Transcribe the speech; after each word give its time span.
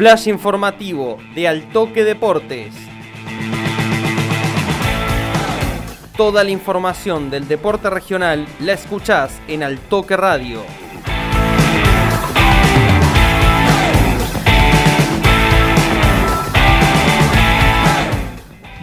Flash 0.00 0.28
informativo 0.28 1.18
de 1.34 1.46
Altoque 1.46 2.04
Deportes. 2.04 2.72
Toda 6.16 6.42
la 6.42 6.48
información 6.48 7.28
del 7.28 7.46
deporte 7.46 7.90
regional 7.90 8.46
la 8.60 8.72
escuchás 8.72 9.38
en 9.46 9.62
Altoque 9.62 10.16
Radio. 10.16 10.62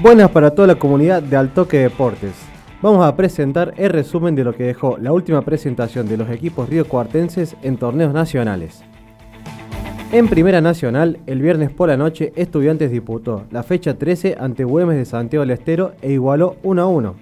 Buenas 0.04 0.30
para 0.30 0.52
toda 0.52 0.68
la 0.68 0.76
comunidad 0.76 1.24
de 1.24 1.36
Altoque 1.36 1.80
Deportes. 1.80 2.36
Vamos 2.84 3.04
a 3.04 3.16
presentar 3.16 3.74
el 3.78 3.90
resumen 3.90 4.36
de 4.36 4.44
lo 4.44 4.54
que 4.54 4.66
dejó 4.66 5.00
la 5.00 5.12
última 5.12 5.42
presentación 5.42 6.08
de 6.08 6.18
los 6.18 6.30
equipos 6.30 6.70
río 6.70 6.88
cuartenses 6.88 7.56
en 7.64 7.78
torneos 7.78 8.14
nacionales. 8.14 8.84
En 10.10 10.30
Primera 10.30 10.62
Nacional, 10.62 11.20
el 11.28 11.42
viernes 11.42 11.70
por 11.70 11.90
la 11.90 11.98
noche, 11.98 12.32
Estudiantes 12.38 12.92
disputó 12.92 13.44
la 13.52 13.62
fecha 13.62 13.96
13 13.96 14.38
ante 14.40 14.64
Güemes 14.64 14.96
de 14.96 15.04
Santiago 15.04 15.42
del 15.42 15.52
Estero 15.52 15.96
e 16.02 16.14
igualó 16.14 16.56
1 16.64 16.82
a 16.82 16.88
1. 16.88 17.16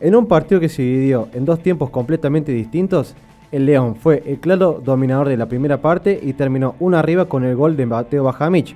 En 0.00 0.16
un 0.16 0.26
partido 0.26 0.58
que 0.58 0.70
se 0.70 0.80
dividió 0.80 1.28
en 1.34 1.44
dos 1.44 1.60
tiempos 1.60 1.90
completamente 1.90 2.52
distintos, 2.52 3.14
el 3.52 3.66
León 3.66 3.96
fue 3.96 4.22
el 4.24 4.38
claro 4.38 4.80
dominador 4.82 5.28
de 5.28 5.36
la 5.36 5.44
primera 5.44 5.82
parte 5.82 6.18
y 6.22 6.32
terminó 6.32 6.74
1 6.80 6.96
arriba 6.96 7.26
con 7.26 7.44
el 7.44 7.54
gol 7.54 7.76
de 7.76 7.84
Mateo 7.84 8.24
Bajamich. 8.24 8.74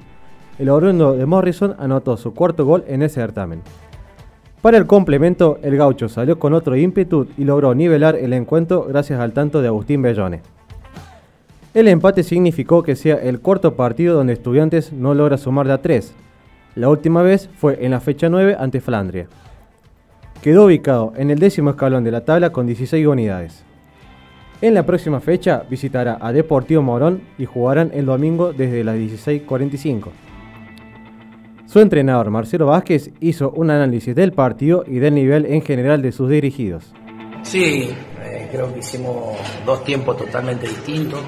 El 0.58 0.68
oriundo 0.68 1.14
de 1.14 1.24
Morrison 1.24 1.74
anotó 1.78 2.18
su 2.18 2.34
cuarto 2.34 2.66
gol 2.66 2.84
en 2.88 3.00
ese 3.00 3.22
certamen. 3.22 3.62
Para 4.60 4.76
el 4.76 4.86
complemento, 4.86 5.58
el 5.62 5.78
gaucho 5.78 6.10
salió 6.10 6.38
con 6.38 6.52
otro 6.52 6.76
ímpetu 6.76 7.26
y 7.38 7.44
logró 7.44 7.74
nivelar 7.74 8.16
el 8.16 8.34
encuentro 8.34 8.84
gracias 8.86 9.18
al 9.18 9.32
tanto 9.32 9.62
de 9.62 9.68
Agustín 9.68 10.02
Bellone. 10.02 10.42
El 11.72 11.86
empate 11.86 12.24
significó 12.24 12.82
que 12.82 12.96
sea 12.96 13.14
el 13.14 13.38
cuarto 13.38 13.76
partido 13.76 14.16
donde 14.16 14.32
Estudiantes 14.32 14.92
no 14.92 15.14
logra 15.14 15.38
sumar 15.38 15.68
de 15.68 15.74
a 15.74 15.80
3. 15.80 16.12
La 16.74 16.88
última 16.88 17.22
vez 17.22 17.48
fue 17.56 17.84
en 17.84 17.92
la 17.92 18.00
fecha 18.00 18.28
9 18.28 18.56
ante 18.58 18.80
Flandria. 18.80 19.28
Quedó 20.42 20.64
ubicado 20.64 21.12
en 21.16 21.30
el 21.30 21.38
décimo 21.38 21.70
escalón 21.70 22.02
de 22.02 22.10
la 22.10 22.24
tabla 22.24 22.50
con 22.50 22.66
16 22.66 23.06
unidades. 23.06 23.62
En 24.60 24.74
la 24.74 24.84
próxima 24.84 25.20
fecha 25.20 25.62
visitará 25.70 26.18
a 26.20 26.32
Deportivo 26.32 26.82
Morón 26.82 27.22
y 27.38 27.44
jugarán 27.44 27.92
el 27.94 28.04
domingo 28.04 28.52
desde 28.52 28.82
las 28.82 28.96
16.45. 28.96 30.08
Su 31.66 31.78
entrenador 31.78 32.30
Marcelo 32.30 32.66
Vázquez 32.66 33.12
hizo 33.20 33.52
un 33.52 33.70
análisis 33.70 34.14
del 34.16 34.32
partido 34.32 34.82
y 34.88 34.98
del 34.98 35.14
nivel 35.14 35.46
en 35.46 35.62
general 35.62 36.02
de 36.02 36.10
sus 36.10 36.28
dirigidos. 36.28 36.92
Sí, 37.42 37.90
eh, 38.22 38.48
creo 38.50 38.72
que 38.72 38.80
hicimos 38.80 39.36
dos 39.64 39.84
tiempos 39.84 40.16
totalmente 40.16 40.66
distintos. 40.66 41.20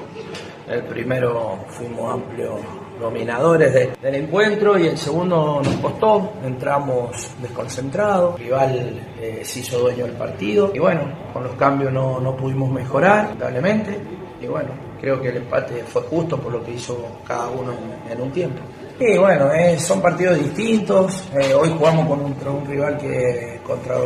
El 0.73 0.85
primero 0.85 1.59
fuimos 1.69 2.15
amplios 2.15 2.61
dominadores 2.99 3.75
del 4.01 4.15
encuentro 4.15 4.79
y 4.79 4.87
el 4.87 4.97
segundo 4.97 5.61
nos 5.63 5.75
costó, 5.77 6.33
entramos 6.45 7.31
desconcentrados, 7.43 8.37
el 8.39 8.47
rival 8.47 9.01
eh, 9.21 9.41
se 9.45 9.61
hizo 9.61 9.81
dueño 9.81 10.07
del 10.07 10.15
partido. 10.15 10.71
Y 10.75 10.79
bueno, 10.79 11.03
con 11.33 11.45
los 11.45 11.55
cambios 11.57 11.93
no, 11.93 12.21
no 12.21 12.35
pudimos 12.37 12.71
mejorar, 12.71 13.25
lamentablemente, 13.25 14.01
y 14.41 14.47
bueno, 14.47 14.71
creo 15.03 15.21
que 15.21 15.31
el 15.31 15.39
empate 15.39 15.83
fue 15.83 16.01
justo 16.03 16.39
por 16.39 16.53
lo 16.53 16.65
que 16.65 16.75
hizo 16.75 16.97
cada 17.27 17.49
uno 17.49 17.73
en 18.09 18.23
un 18.23 18.31
tiempo. 18.31 18.61
Sí, 19.01 19.19
bueno, 19.19 19.53
eh, 19.53 19.77
son 19.81 20.01
partidos 20.01 20.39
distintos. 20.39 21.29
Eh, 21.35 21.53
hoy 21.55 21.75
jugamos 21.77 22.07
contra 22.07 22.51
un, 22.53 22.65
rival 22.65 22.97
que 22.99 23.61
contra, 23.67 23.97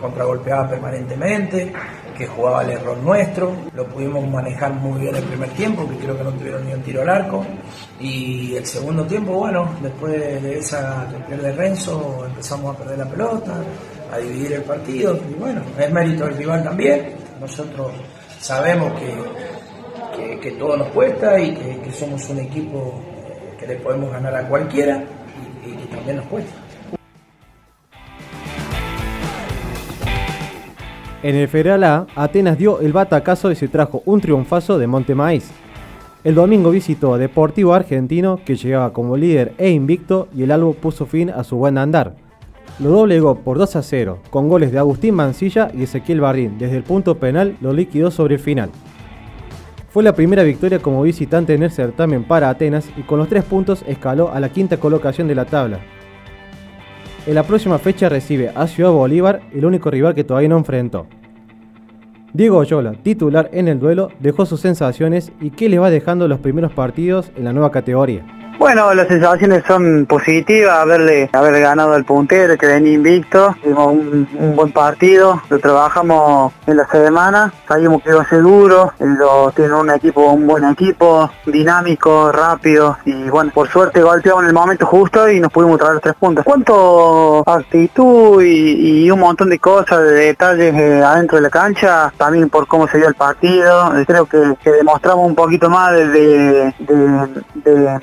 contragolpeaba 0.00 0.70
permanentemente, 0.70 1.70
que 2.16 2.26
jugaba 2.26 2.62
el 2.62 2.70
error 2.70 2.96
nuestro. 2.96 3.52
Lo 3.74 3.86
pudimos 3.88 4.26
manejar 4.26 4.72
muy 4.72 5.02
bien 5.02 5.16
el 5.16 5.24
primer 5.24 5.50
tiempo, 5.50 5.86
que 5.86 5.96
creo 5.96 6.16
que 6.16 6.24
no 6.24 6.32
tuvieron 6.32 6.64
ni 6.66 6.72
un 6.72 6.80
tiro 6.80 7.02
al 7.02 7.10
arco. 7.10 7.44
Y 8.00 8.54
el 8.56 8.64
segundo 8.64 9.04
tiempo, 9.04 9.34
bueno, 9.34 9.68
después 9.82 10.12
de 10.42 10.58
esa 10.60 11.06
que 11.10 11.24
pierde 11.24 11.52
Renzo, 11.52 12.24
empezamos 12.26 12.74
a 12.74 12.78
perder 12.78 12.98
la 13.00 13.10
pelota, 13.10 13.52
a 14.10 14.16
dividir 14.16 14.54
el 14.54 14.62
partido. 14.62 15.20
Y 15.30 15.34
bueno, 15.34 15.60
es 15.78 15.92
mérito 15.92 16.24
del 16.24 16.38
rival 16.38 16.64
también. 16.64 17.16
Nosotros 17.38 17.92
sabemos 18.40 18.98
que, 18.98 19.14
que, 20.40 20.50
todo 20.52 20.76
nos 20.76 20.88
cuesta 20.88 21.40
y 21.40 21.54
que 21.54 21.90
somos 21.92 22.28
un 22.30 22.40
equipo 22.40 23.00
que 23.62 23.68
le 23.68 23.76
podemos 23.76 24.10
ganar 24.10 24.34
a 24.34 24.48
cualquiera 24.48 25.04
y, 25.64 25.72
que 25.76 25.86
también 25.94 26.16
nos 26.16 26.26
cuesta. 26.26 26.52
En 31.22 31.36
el 31.36 31.46
Federal 31.46 31.84
A, 31.84 32.06
Atenas 32.16 32.58
dio 32.58 32.80
el 32.80 32.92
batacazo 32.92 33.52
y 33.52 33.54
se 33.54 33.68
trajo 33.68 34.02
un 34.06 34.20
triunfazo 34.20 34.78
de 34.78 34.88
Monte 34.88 35.14
Maíz. 35.14 35.48
El 36.24 36.34
domingo 36.34 36.70
visitó 36.70 37.14
a 37.14 37.18
Deportivo 37.18 37.74
Argentino, 37.74 38.40
que 38.44 38.56
llegaba 38.56 38.92
como 38.92 39.16
líder 39.16 39.54
e 39.58 39.70
invicto, 39.70 40.28
y 40.34 40.42
el 40.42 40.50
Albo 40.50 40.74
puso 40.74 41.06
fin 41.06 41.30
a 41.30 41.44
su 41.44 41.56
buen 41.56 41.78
andar. 41.78 42.14
Lo 42.80 42.90
doblegó 42.90 43.36
por 43.36 43.58
2 43.58 43.76
a 43.76 43.82
0, 43.82 44.18
con 44.30 44.48
goles 44.48 44.72
de 44.72 44.78
Agustín 44.78 45.14
Mancilla 45.14 45.70
y 45.72 45.84
Ezequiel 45.84 46.20
Barrín. 46.20 46.58
Desde 46.58 46.76
el 46.76 46.82
punto 46.82 47.16
penal 47.18 47.56
lo 47.60 47.72
liquidó 47.72 48.10
sobre 48.10 48.34
el 48.34 48.40
final. 48.40 48.70
Fue 49.92 50.02
la 50.02 50.14
primera 50.14 50.42
victoria 50.42 50.78
como 50.78 51.02
visitante 51.02 51.52
en 51.52 51.62
el 51.62 51.70
certamen 51.70 52.24
para 52.24 52.48
Atenas 52.48 52.88
y 52.96 53.02
con 53.02 53.18
los 53.18 53.28
tres 53.28 53.44
puntos 53.44 53.84
escaló 53.86 54.32
a 54.32 54.40
la 54.40 54.48
quinta 54.48 54.78
colocación 54.78 55.28
de 55.28 55.34
la 55.34 55.44
tabla. 55.44 55.80
En 57.26 57.34
la 57.34 57.42
próxima 57.42 57.78
fecha 57.78 58.08
recibe 58.08 58.50
a 58.54 58.66
Ciudad 58.66 58.90
Bolívar, 58.90 59.42
el 59.52 59.66
único 59.66 59.90
rival 59.90 60.14
que 60.14 60.24
todavía 60.24 60.48
no 60.48 60.56
enfrentó. 60.56 61.06
Diego 62.32 62.56
Oyola, 62.56 62.92
titular 62.92 63.50
en 63.52 63.68
el 63.68 63.78
duelo, 63.78 64.08
dejó 64.18 64.46
sus 64.46 64.60
sensaciones 64.60 65.30
y 65.42 65.50
qué 65.50 65.68
le 65.68 65.78
va 65.78 65.90
dejando 65.90 66.26
los 66.26 66.40
primeros 66.40 66.72
partidos 66.72 67.30
en 67.36 67.44
la 67.44 67.52
nueva 67.52 67.70
categoría. 67.70 68.41
Bueno, 68.62 68.94
las 68.94 69.08
sensaciones 69.08 69.64
son 69.66 70.06
positivas, 70.06 70.78
haberle 70.78 71.28
haber 71.32 71.60
ganado 71.60 71.94
al 71.94 72.04
puntero, 72.04 72.56
que 72.56 72.66
venía 72.68 72.92
invicto, 72.92 73.56
tuvimos 73.60 73.88
un, 73.88 74.54
buen 74.54 74.70
partido, 74.70 75.42
lo 75.50 75.58
trabajamos 75.58 76.52
en 76.68 76.76
la 76.76 76.86
semana, 76.86 77.52
sabíamos 77.66 78.04
que 78.04 78.10
iba 78.10 78.22
a 78.22 78.28
ser 78.28 78.40
duro, 78.40 78.92
tiene 79.56 79.74
un 79.74 79.90
equipo, 79.90 80.30
un 80.30 80.46
buen 80.46 80.62
equipo, 80.62 81.28
dinámico, 81.44 82.30
rápido, 82.30 82.98
y 83.04 83.28
bueno, 83.30 83.50
por 83.52 83.68
suerte 83.68 84.00
golpeamos 84.00 84.44
en 84.44 84.50
el 84.50 84.54
momento 84.54 84.86
justo 84.86 85.28
y 85.28 85.40
nos 85.40 85.50
pudimos 85.50 85.80
traer 85.80 85.98
tres 85.98 86.14
puntos. 86.14 86.44
Cuanto 86.44 87.42
actitud 87.44 88.44
y, 88.44 89.10
un 89.10 89.18
montón 89.18 89.50
de 89.50 89.58
cosas, 89.58 90.04
de 90.04 90.12
detalles 90.12 90.72
eh, 90.72 91.02
adentro 91.02 91.38
de 91.38 91.42
la 91.42 91.50
cancha, 91.50 92.12
también 92.16 92.48
por 92.48 92.68
cómo 92.68 92.86
se 92.86 92.98
dio 92.98 93.08
el 93.08 93.16
partido, 93.16 93.92
creo 94.06 94.26
que, 94.26 94.54
demostramos 94.70 95.26
un 95.26 95.34
poquito 95.34 95.68
más 95.68 95.90
de 95.94 96.72
de 97.64 98.00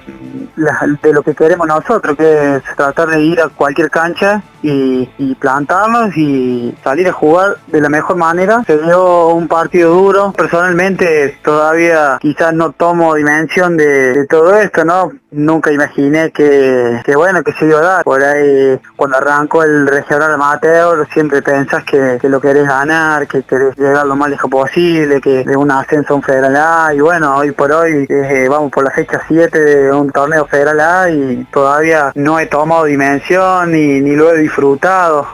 lo 0.55 1.23
que 1.23 1.35
queremos 1.35 1.67
nosotros, 1.67 2.17
que 2.17 2.55
es 2.57 2.63
tratar 2.75 3.09
de 3.09 3.21
ir 3.21 3.41
a 3.41 3.49
cualquier 3.49 3.89
cancha 3.89 4.41
y, 4.61 5.35
plantarnos 5.39 6.15
y 6.17 6.75
salir 6.83 7.07
a 7.07 7.13
jugar 7.13 7.57
de 7.67 7.81
la 7.81 7.89
mejor 7.89 8.17
manera. 8.17 8.63
Se 8.65 8.77
dio 8.77 9.29
un 9.29 9.47
partido 9.47 9.93
duro. 9.93 10.33
Personalmente 10.33 11.37
todavía 11.43 12.17
quizás 12.19 12.53
no 12.53 12.71
tomo 12.71 13.15
dimensión 13.15 13.77
de, 13.77 14.25
todo 14.27 14.55
esto, 14.57 14.83
¿no? 14.83 15.11
Nunca 15.31 15.71
imaginé 15.71 16.31
que, 16.31 17.01
bueno, 17.15 17.43
que 17.43 17.53
se 17.53 17.65
iba 17.65 17.79
a 17.79 17.83
dar. 17.83 18.03
Por 18.03 18.23
ahí, 18.23 18.79
cuando 18.95 19.17
arrancó 19.17 19.63
el 19.63 19.87
regional 19.87 20.33
amateur, 20.33 21.07
siempre 21.13 21.41
pensás 21.41 21.83
que, 21.83 22.19
lo 22.23 22.41
querés 22.41 22.67
ganar, 22.67 23.27
que 23.27 23.43
querés 23.43 23.77
llegar 23.77 24.05
lo 24.05 24.15
más 24.15 24.29
lejos 24.29 24.49
posible, 24.49 25.21
que 25.21 25.43
de 25.43 25.55
un 25.55 25.71
ascenso 25.71 26.13
a 26.13 26.17
un 26.17 26.23
federal 26.23 26.55
A. 26.55 26.93
Y 26.93 26.99
bueno, 26.99 27.37
hoy 27.37 27.51
por 27.51 27.71
hoy 27.71 28.05
eh, 28.09 28.47
vamos 28.49 28.71
por 28.71 28.83
la 28.83 28.91
fecha 28.91 29.21
7 29.27 29.59
de 29.59 29.91
un 29.91 30.11
torneo 30.29 30.45
federal 30.45 30.79
A 30.79 31.09
y 31.09 31.43
todavía 31.51 32.11
no 32.15 32.39
he 32.39 32.45
tomado 32.45 32.85
dimensión 32.85 33.71
ni, 33.71 33.99
ni 33.99 34.15
lo 34.15 34.31
he 34.31 34.37
disfrutado. 34.37 35.27